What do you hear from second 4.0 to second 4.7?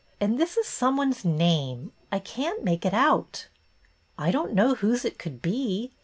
I don't